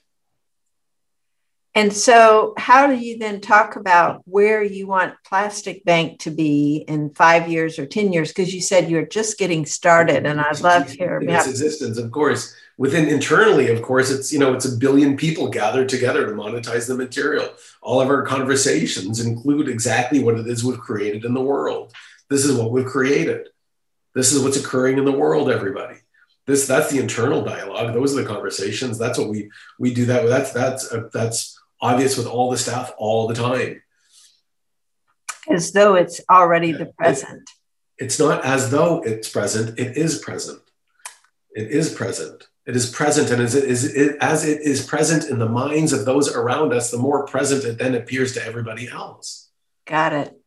[1.74, 6.86] And so, how do you then talk about where you want Plastic Bank to be
[6.88, 8.28] in five years or 10 years?
[8.28, 11.98] Because you said you're just getting started, and I'd love to hear about its existence,
[11.98, 12.56] of course.
[12.78, 16.88] Within internally, of course, it's you know it's a billion people gathered together to monetize
[16.88, 17.50] the material.
[17.82, 21.94] All of our conversations include exactly what it is we've created in the world.
[22.30, 23.48] This is what we've created.
[24.14, 25.96] This is what's occurring in the world, everybody
[26.48, 29.48] this that's the internal dialogue those are the conversations that's what we
[29.78, 33.82] we do that that's that's uh, that's obvious with all the staff all the time.
[35.50, 37.50] As though it's already the present.
[37.98, 40.62] It, it's not as though it's present, it is present.
[41.54, 42.48] It is present.
[42.66, 45.94] It is present, and as it is it, as it is present in the minds
[45.94, 49.50] of those around us, the more present it then appears to everybody else.
[49.86, 50.41] Got it.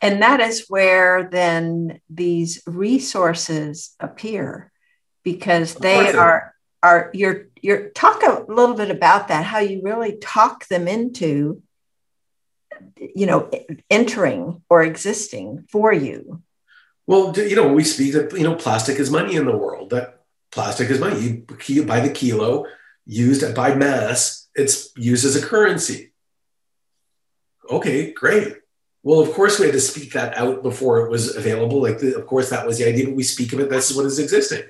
[0.00, 4.72] And that is where then these resources appear
[5.22, 10.16] because they are are you're you're talk a little bit about that how you really
[10.16, 11.62] talk them into
[12.96, 13.50] you know
[13.90, 16.42] entering or existing for you.
[17.06, 20.22] Well you know we speak that you know plastic is money in the world that
[20.50, 21.44] plastic is money.
[21.66, 22.66] You buy the kilo
[23.04, 26.12] used by mass it's used as a currency.
[27.70, 28.59] Okay great
[29.02, 32.16] well of course we had to speak that out before it was available like the,
[32.16, 34.18] of course that was the idea but we speak of it this is what is
[34.18, 34.62] existing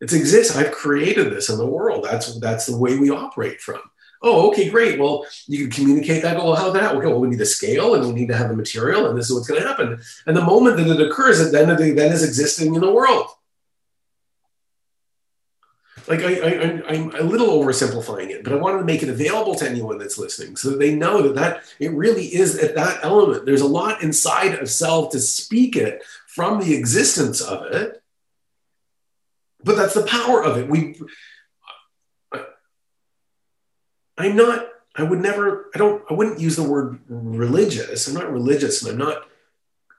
[0.00, 0.54] it exists.
[0.54, 2.04] I've created this in the world.
[2.04, 3.80] That's that's the way we operate from.
[4.22, 4.98] Oh, okay, great.
[4.98, 6.36] Well, you can communicate that.
[6.36, 6.94] Well, how that?
[6.94, 9.26] Okay, well, we need a scale and we need to have the material, and this
[9.30, 10.00] is what's going to happen.
[10.26, 13.28] And the moment that it occurs, it then it then is existing in the world.
[16.06, 19.54] Like I, I, I'm a little oversimplifying it, but I wanted to make it available
[19.56, 23.00] to anyone that's listening, so that they know that that it really is at that
[23.02, 23.46] element.
[23.46, 28.02] There's a lot inside of self to speak it from the existence of it
[29.64, 30.68] but that's the power of it.
[30.68, 30.94] We,
[34.16, 38.06] I'm not, I would never, I don't, I wouldn't use the word religious.
[38.06, 39.26] I'm not religious and I'm not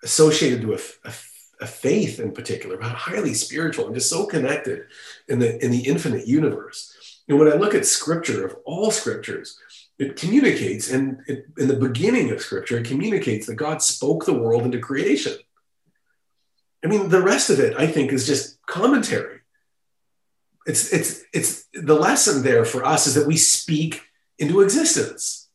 [0.03, 1.13] associated to a, a,
[1.61, 3.87] a faith in particular, but highly spiritual.
[3.87, 4.85] I'm just so connected
[5.27, 7.21] in the, in the infinite universe.
[7.27, 9.59] And when I look at scripture, of all scriptures,
[9.97, 14.33] it communicates, and it, in the beginning of scripture, it communicates that God spoke the
[14.33, 15.33] world into creation.
[16.83, 19.35] I mean, the rest of it, I think, is just commentary
[20.65, 24.01] it's it's it's the lesson there for us is that we speak
[24.39, 25.47] into existence.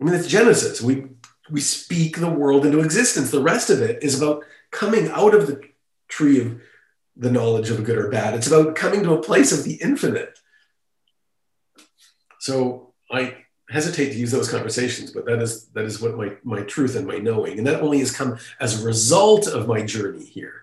[0.00, 0.80] I mean, it's Genesis.
[0.80, 1.04] We
[1.50, 3.30] we speak the world into existence.
[3.30, 5.62] The rest of it is about coming out of the
[6.08, 6.60] tree of
[7.16, 8.34] the knowledge of good or bad.
[8.34, 10.38] It's about coming to a place of the infinite.
[12.40, 13.36] So I
[13.70, 17.06] hesitate to use those conversations, but that is that is what my my truth and
[17.06, 20.62] my knowing, and that only has come as a result of my journey here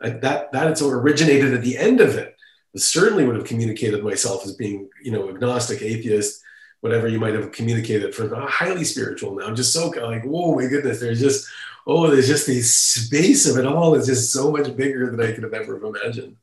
[0.00, 2.36] that that it's originated at the end of it.
[2.74, 6.42] I certainly would have communicated myself as being, you know, agnostic, atheist,
[6.80, 9.34] whatever you might have communicated for highly spiritual.
[9.34, 11.48] Now I'm just so like, whoa, my goodness, there's just,
[11.86, 15.32] oh, there's just the space of it all is just so much bigger than I
[15.32, 16.36] could have ever imagined.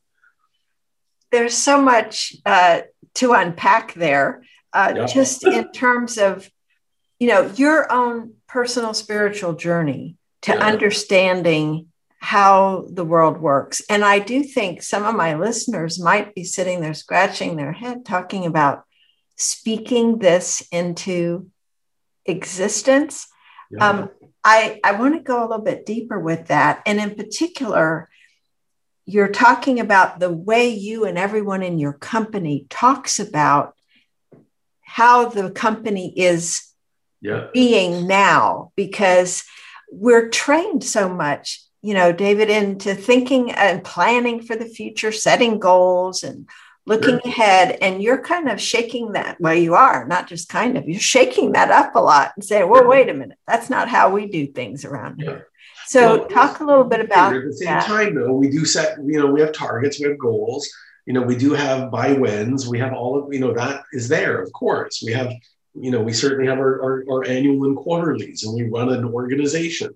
[1.32, 2.82] There's so much uh,
[3.16, 4.44] to unpack there,
[4.74, 5.06] uh, yeah.
[5.06, 6.50] just in terms of,
[7.20, 10.60] you know, your own personal spiritual journey to yeah.
[10.60, 11.88] understanding
[12.20, 13.82] how the world works.
[13.90, 18.04] And I do think some of my listeners might be sitting there scratching their head
[18.06, 18.85] talking about
[19.36, 21.50] speaking this into
[22.26, 23.28] existence.
[23.72, 23.90] Yeah.
[23.90, 24.10] Um,
[24.44, 26.82] I, I want to go a little bit deeper with that.
[26.86, 28.10] And in particular,
[29.06, 33.76] you're talking about the way you and everyone in your company talks about
[34.82, 36.72] how the company is
[37.22, 37.48] yeah.
[37.54, 39.44] being now, because
[39.92, 45.60] we're trained so much you know, David, into thinking and planning for the future, setting
[45.60, 46.50] goals and
[46.86, 47.32] looking sure.
[47.32, 47.78] ahead.
[47.82, 49.40] And you're kind of shaking that.
[49.40, 52.70] Well, you are not just kind of, you're shaking that up a lot and saying,
[52.70, 55.26] well, wait a minute, that's not how we do things around yeah.
[55.26, 55.48] here.
[55.88, 57.86] So well, talk a little bit about at the same that.
[57.86, 60.68] time though, we do set, you know, we have targets, we have goals,
[61.06, 64.08] you know, we do have by wins, we have all of, you know, that is
[64.08, 65.04] there, of course.
[65.06, 65.32] We have,
[65.76, 69.06] you know, we certainly have our, our, our annual and quarterlies and we run an
[69.06, 69.96] organization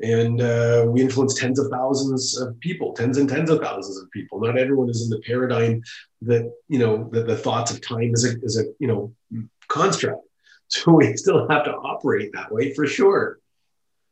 [0.00, 4.10] and uh, we influence tens of thousands of people tens and tens of thousands of
[4.10, 4.40] people.
[4.40, 5.82] Not everyone is in the paradigm
[6.22, 9.12] that you know that the thoughts of time is a, is a you know
[9.68, 10.22] construct.
[10.68, 13.38] So we still have to operate that way for sure.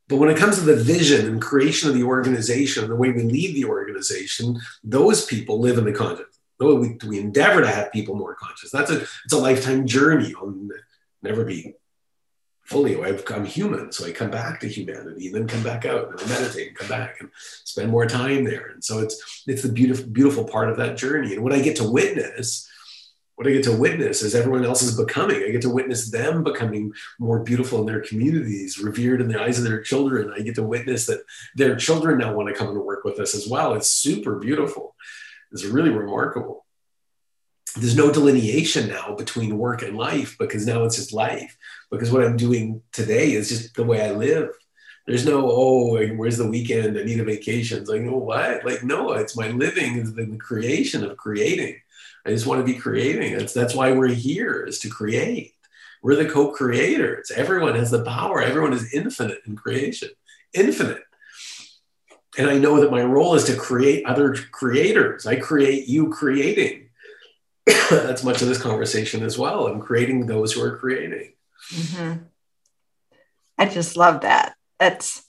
[0.06, 3.24] But when it comes to the vision and creation of the organization the way we
[3.24, 6.38] lead the organization those people live in the conscious.
[6.60, 8.70] We, we endeavor to have people more conscious.
[8.70, 10.32] That's a it's a lifetime journey.
[10.40, 10.54] I'll
[11.22, 11.74] never be
[12.74, 13.00] fully.
[13.00, 16.26] I'm human, so I come back to humanity, and then come back out and I
[16.26, 18.70] meditate, and come back and spend more time there.
[18.74, 21.34] And so it's it's the beautiful beautiful part of that journey.
[21.34, 22.68] And what I get to witness,
[23.36, 25.44] what I get to witness is everyone else is becoming.
[25.44, 29.58] I get to witness them becoming more beautiful in their communities, revered in the eyes
[29.58, 30.32] of their children.
[30.36, 31.20] I get to witness that
[31.54, 33.74] their children now want to come and work with us as well.
[33.74, 34.96] It's super beautiful.
[35.52, 36.63] It's really remarkable
[37.76, 41.56] there's no delineation now between work and life because now it's just life.
[41.90, 44.50] Because what i'm doing today is just the way i live.
[45.06, 46.98] There's no oh where's the weekend?
[46.98, 47.80] I need a vacation.
[47.80, 48.64] It's like no what?
[48.64, 51.76] Like no it's my living is the creation of creating.
[52.26, 53.36] I just want to be creating.
[53.36, 55.52] That's that's why we're here is to create.
[56.02, 57.30] We're the co-creators.
[57.30, 58.42] Everyone has the power.
[58.42, 60.10] Everyone is infinite in creation.
[60.52, 61.02] Infinite.
[62.36, 65.26] And i know that my role is to create other creators.
[65.26, 66.83] I create you creating
[67.90, 71.32] that's much of this conversation as well and creating those who are creating.
[71.72, 72.24] Mm-hmm.
[73.58, 74.54] i just love that.
[74.78, 75.24] That's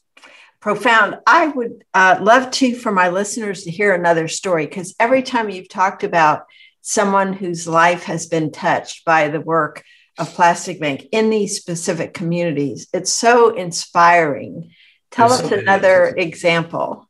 [0.60, 1.20] profound.
[1.28, 5.50] I would uh, love to for my listeners to hear another story because every time
[5.50, 6.46] you've talked about
[6.82, 9.84] someone whose life has been touched by the work
[10.18, 14.72] of plastic bank in these specific communities it's so inspiring.
[15.12, 17.08] Tell There's us so another example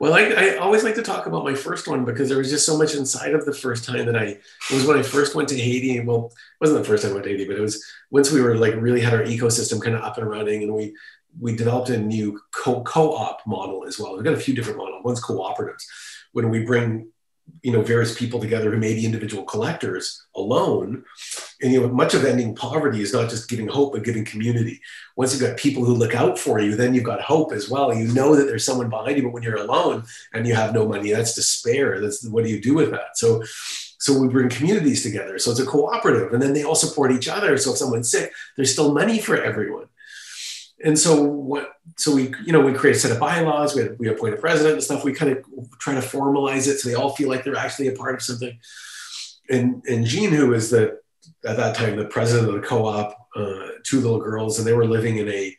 [0.00, 2.64] well, I, I, always like to talk about my first one because there was just
[2.64, 4.40] so much inside of the first time that I, it
[4.70, 6.00] was when I first went to Haiti.
[6.00, 8.40] Well, it wasn't the first time I went to Haiti, but it was once we
[8.40, 10.94] were like really had our ecosystem kind of up and running and we,
[11.40, 14.14] we developed a new co- co-op model as well.
[14.14, 15.04] We've got a few different models.
[15.04, 15.84] One's cooperatives.
[16.32, 17.08] When we bring
[17.62, 21.04] you know various people together who may be individual collectors alone
[21.60, 24.80] and you know much of ending poverty is not just giving hope but giving community.
[25.16, 27.92] Once you've got people who look out for you then you've got hope as well.
[27.92, 30.86] You know that there's someone behind you but when you're alone and you have no
[30.86, 32.00] money that's despair.
[32.00, 33.16] That's what do you do with that?
[33.16, 33.42] So
[34.00, 35.38] so we bring communities together.
[35.38, 37.56] So it's a cooperative and then they all support each other.
[37.56, 39.86] So if someone's sick there's still money for everyone.
[40.84, 43.74] And so what so we you know we create a set of bylaws.
[43.74, 45.04] We, we appoint a president and stuff.
[45.04, 45.44] We kind of
[45.80, 48.56] try to formalize it so they all feel like they're actually a part of something.
[49.50, 51.00] And and jean who is the
[51.44, 54.86] at that time the president of the co-op uh, two little girls and they were
[54.86, 55.56] living in a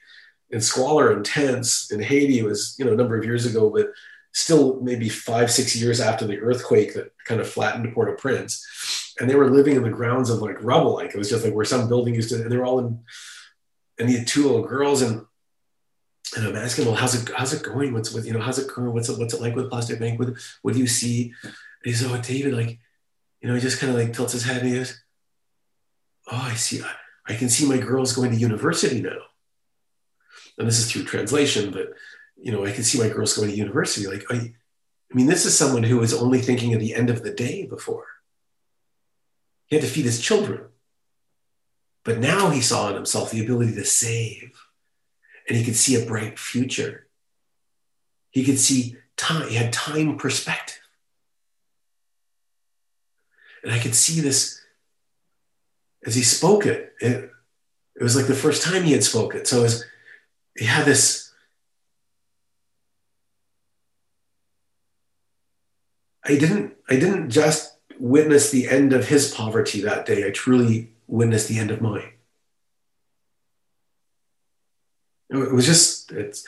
[0.51, 3.70] in squalor and tents in haiti it was you know a number of years ago
[3.70, 3.88] but
[4.34, 9.36] still maybe five six years after the earthquake that kind of flattened port-au-prince and they
[9.36, 11.88] were living in the grounds of like rubble like it was just like where some
[11.88, 12.99] building used to and they were all in
[13.99, 15.26] and he had two little girls and
[16.36, 17.93] and I'm asking, well, how's it how's it going?
[17.93, 18.93] What's with you know how's it going?
[18.93, 20.20] What's it what's it like with Plastic Bank?
[20.20, 20.30] What
[20.61, 21.34] what do you see?
[21.43, 21.53] And
[21.84, 22.80] he's oh David, like,
[23.41, 25.01] you know, he just kind of like tilts his head and he goes,
[26.32, 26.93] Oh, I see, I,
[27.27, 29.17] I can see my girls going to university now.
[30.57, 31.93] And this is through translation, but
[32.38, 34.07] you know, I can see my girls going to university.
[34.07, 37.23] Like, I, I mean, this is someone who was only thinking of the end of
[37.23, 38.05] the day before.
[39.67, 40.65] He had to feed his children.
[42.03, 44.51] But now he saw in himself the ability to save,
[45.47, 47.07] and he could see a bright future.
[48.32, 50.80] He could see time, he had time perspective.
[53.63, 54.59] And I could see this
[56.06, 56.93] as he spoke it.
[57.00, 57.32] It,
[57.95, 59.45] it was like the first time he had spoken.
[59.45, 59.86] So it was,
[60.58, 61.32] he had this.
[66.24, 70.28] I didn't I didn't just witness the end of his poverty that day.
[70.28, 72.12] I truly witnessed the end of mine.
[75.30, 76.45] It was just it's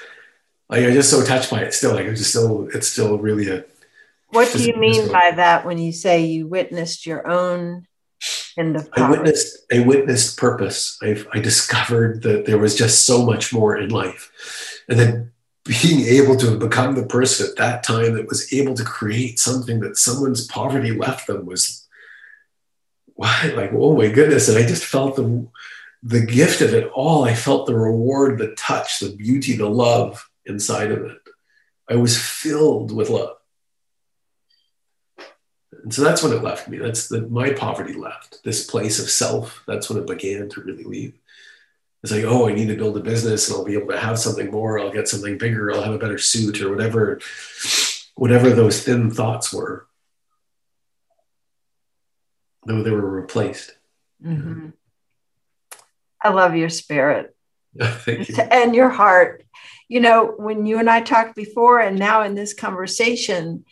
[0.70, 1.94] like I'm just so touched by it still.
[1.94, 3.66] Like it's just still it's still really a.
[4.30, 7.86] What do you mean by that when you say you witnessed your own
[8.58, 8.90] end of?
[8.94, 10.98] I witnessed I witnessed purpose.
[11.02, 14.32] I I discovered that there was just so much more in life,
[14.88, 15.32] and then
[15.66, 19.80] being able to become the person at that time that was able to create something
[19.80, 21.88] that someone's poverty left them was
[23.14, 24.50] why like oh my goodness.
[24.50, 25.48] And i just felt the
[26.04, 27.26] the gift of it all.
[27.26, 31.18] I felt the reward the touch the beauty the love inside of it.
[31.90, 33.36] I was filled with love
[35.84, 39.10] and so that's when it left me that's the my poverty left this place of
[39.10, 41.18] self that's when it began to really leave
[42.04, 44.20] it's like oh i need to build a business and i'll be able to have
[44.20, 47.20] something more i'll get something bigger i'll have a better suit or whatever
[48.16, 49.88] whatever those thin thoughts were
[52.66, 53.76] though they were replaced.
[54.24, 54.70] Mm-hmm.
[56.22, 57.36] I love your spirit.
[57.82, 58.36] Thank you.
[58.38, 59.44] And your heart.
[59.88, 63.66] You know, when you and I talked before, and now in this conversation,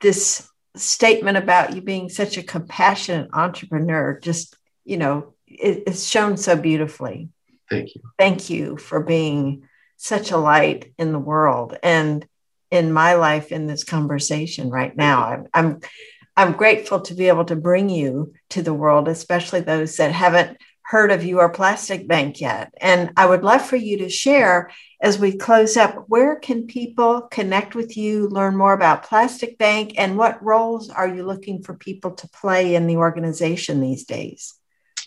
[0.00, 6.36] this statement about you being such a compassionate entrepreneur just, you know, it, it's shown
[6.36, 7.30] so beautifully.
[7.70, 8.02] Thank you.
[8.18, 12.26] Thank you for being such a light in the world and
[12.70, 15.24] in my life in this conversation right now.
[15.24, 15.80] I'm, I'm
[16.36, 20.58] I'm grateful to be able to bring you to the world, especially those that haven't
[20.82, 22.74] heard of your plastic bank yet.
[22.78, 24.70] And I would love for you to share
[25.06, 29.94] as we close up where can people connect with you, learn more about Plastic Bank,
[29.96, 34.54] and what roles are you looking for people to play in the organization these days?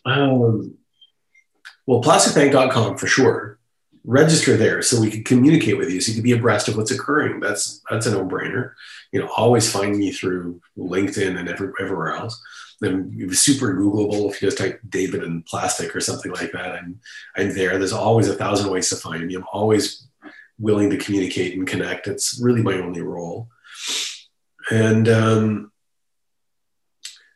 [0.05, 0.75] Um,
[1.85, 3.59] well, plasticbank.com for sure.
[4.05, 6.91] Register there so we can communicate with you, so you can be abreast of what's
[6.91, 7.41] occurring.
[7.41, 8.71] That's that's a no-brainer.
[9.11, 12.41] You know, always find me through LinkedIn and every, everywhere else.
[12.81, 16.75] Then super Googleable if you just type David and plastic or something like that.
[16.75, 16.99] I'm
[17.35, 17.77] I'm there.
[17.77, 19.35] There's always a thousand ways to find me.
[19.35, 20.07] I'm always
[20.57, 22.07] willing to communicate and connect.
[22.07, 23.49] It's really my only role.
[24.71, 25.71] And um,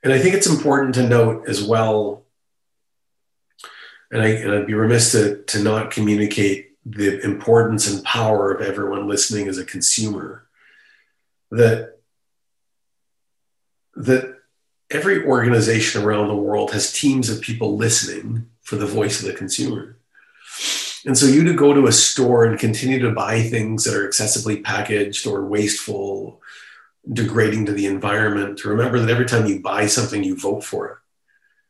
[0.04, 2.24] and I think it's important to note as well
[4.14, 8.62] and, I, and I'd be remiss to, to not communicate the importance and power of
[8.62, 10.48] everyone listening as a consumer.
[11.50, 11.98] That
[13.96, 14.38] that
[14.94, 19.34] every organization around the world has teams of people listening for the voice of the
[19.34, 19.98] consumer.
[21.06, 24.06] And so you to go to a store and continue to buy things that are
[24.06, 26.42] excessively packaged or wasteful,
[27.12, 30.88] degrading to the environment, to remember that every time you buy something, you vote for
[30.88, 30.98] it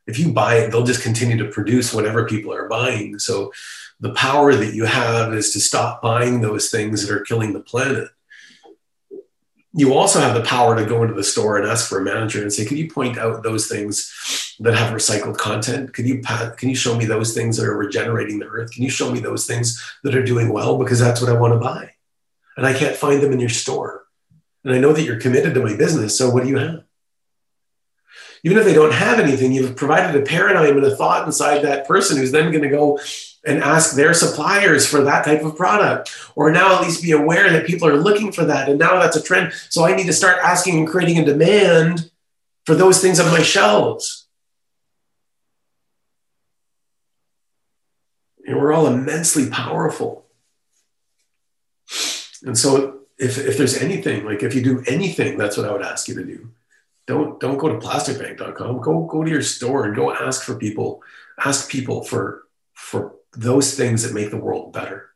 [0.05, 3.19] if you buy it, they'll just continue to produce whatever people are buying.
[3.19, 3.51] So
[3.99, 7.61] the power that you have is to stop buying those things that are killing the
[7.61, 8.09] planet.
[9.76, 12.41] You also have the power to go into the store and ask for a manager
[12.41, 15.93] and say, "Can you point out those things that have recycled content?
[15.93, 16.21] Can you
[16.57, 18.71] can you show me those things that are regenerating the earth?
[18.71, 21.53] Can you show me those things that are doing well because that's what I want
[21.53, 21.91] to buy,
[22.55, 24.05] and I can't find them in your store,
[24.63, 26.15] and I know that you're committed to my business.
[26.15, 26.84] So what do you have?"
[28.43, 31.88] even if they don't have anything, you've provided a paradigm and a thought inside that
[31.88, 32.99] person who's then going to go
[33.45, 37.51] and ask their suppliers for that type of product or now at least be aware
[37.51, 39.53] that people are looking for that and now that's a trend.
[39.69, 42.09] So i need to start asking and creating a demand
[42.65, 44.27] for those things on my shelves.
[48.45, 50.25] And we're all immensely powerful.
[52.43, 55.81] And so if, if there's anything like if you do anything that's what i would
[55.81, 56.49] ask you to do.
[57.05, 61.03] Don't don't go to plasticbank.com go go to your store and go ask for people
[61.37, 65.09] ask people for for those things that make the world better.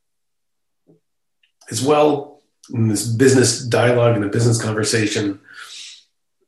[1.69, 2.41] As well
[2.73, 5.39] in this business dialogue and the business conversation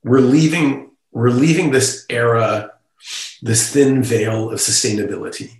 [0.04, 2.72] we're leaving we're leaving this era
[3.42, 5.60] this thin veil of sustainability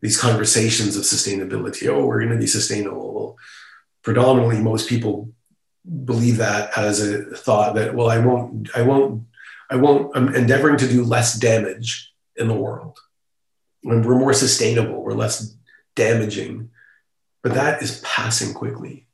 [0.00, 1.88] these conversations of sustainability.
[1.88, 3.14] Oh we're going to be sustainable.
[3.14, 3.36] Well,
[4.02, 5.30] predominantly most people
[6.04, 9.22] believe that as a thought that well i won't i won't
[9.70, 12.98] i won't i'm endeavoring to do less damage in the world
[13.86, 15.54] and we're more sustainable we're less
[15.94, 16.70] damaging.
[17.42, 19.06] But that is passing quickly.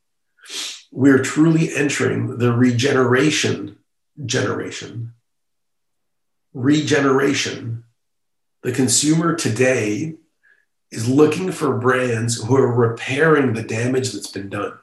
[0.90, 3.78] We're truly entering the regeneration
[4.24, 5.12] generation.
[6.52, 7.84] Regeneration.
[8.62, 10.16] The consumer today
[10.90, 14.78] is looking for brands who are repairing the damage that's been done.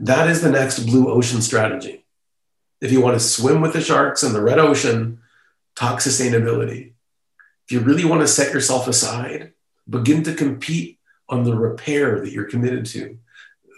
[0.00, 2.04] That is the next blue ocean strategy.
[2.80, 5.20] If you want to swim with the sharks in the red ocean,
[5.76, 6.93] talk sustainability.
[7.66, 9.52] If you really want to set yourself aside,
[9.88, 10.98] begin to compete
[11.28, 13.18] on the repair that you're committed to.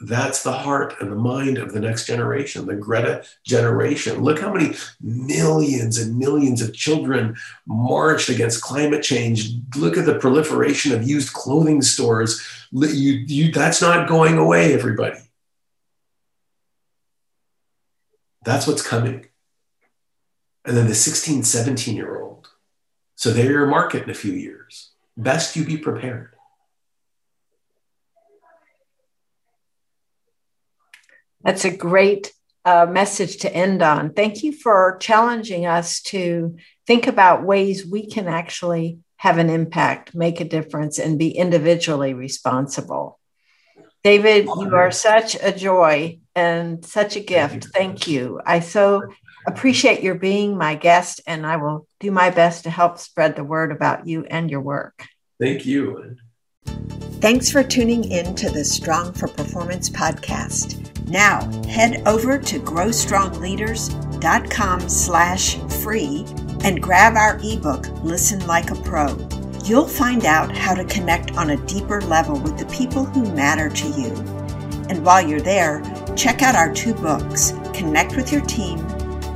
[0.03, 4.23] That's the heart and the mind of the next generation, the Greta generation.
[4.23, 9.53] Look how many millions and millions of children marched against climate change.
[9.75, 12.43] Look at the proliferation of used clothing stores.
[12.73, 15.19] You, you, that's not going away, everybody.
[18.45, 19.27] That's what's coming.
[20.67, 22.36] And then the 16, 17 year old.
[23.17, 24.93] So they're your market in a few years.
[25.17, 26.35] Best you be prepared.
[31.43, 32.33] That's a great
[32.65, 34.13] uh, message to end on.
[34.13, 36.57] Thank you for challenging us to
[36.87, 42.13] think about ways we can actually have an impact, make a difference, and be individually
[42.13, 43.19] responsible.
[44.05, 47.69] David, you are such a joy and such a gift.
[47.73, 48.41] Thank you.
[48.45, 49.03] I so
[49.47, 53.45] appreciate your being my guest, and I will do my best to help spread the
[53.45, 55.05] word about you and your work.
[55.41, 56.17] Thank you.
[57.21, 60.83] Thanks for tuning in to the Strong for Performance podcast.
[61.09, 66.27] Now head over to growstrongleaders.com slash free
[66.65, 69.15] and grab our ebook, Listen Like a Pro
[69.67, 73.69] you'll find out how to connect on a deeper level with the people who matter
[73.69, 74.13] to you.
[74.89, 75.83] And while you're there,
[76.15, 78.79] check out our two books, Connect with Your Team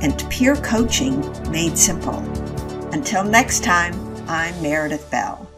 [0.01, 1.19] and Peer Coaching
[1.51, 2.19] Made Simple.
[2.93, 3.93] Until next time,
[4.27, 5.50] I'm Meredith Bell.